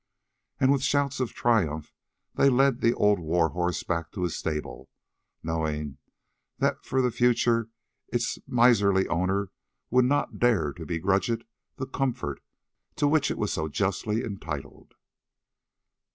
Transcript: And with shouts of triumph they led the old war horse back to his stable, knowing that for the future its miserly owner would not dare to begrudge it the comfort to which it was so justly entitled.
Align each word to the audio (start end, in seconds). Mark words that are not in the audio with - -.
And 0.59 0.71
with 0.71 0.81
shouts 0.81 1.19
of 1.19 1.31
triumph 1.31 1.93
they 2.33 2.49
led 2.49 2.81
the 2.81 2.95
old 2.95 3.19
war 3.19 3.49
horse 3.49 3.83
back 3.83 4.11
to 4.13 4.23
his 4.23 4.35
stable, 4.35 4.89
knowing 5.43 5.99
that 6.57 6.83
for 6.83 7.03
the 7.03 7.11
future 7.11 7.69
its 8.07 8.39
miserly 8.47 9.07
owner 9.09 9.49
would 9.91 10.05
not 10.05 10.39
dare 10.39 10.73
to 10.73 10.87
begrudge 10.87 11.29
it 11.29 11.43
the 11.75 11.85
comfort 11.85 12.41
to 12.95 13.07
which 13.07 13.29
it 13.29 13.37
was 13.37 13.53
so 13.53 13.67
justly 13.67 14.23
entitled. 14.23 14.95